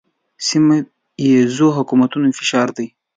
سیمه 0.47 0.77
ییزو 1.27 1.67
حکومتونو 1.77 2.27
فشار 2.39 2.67
دی. 2.77 2.87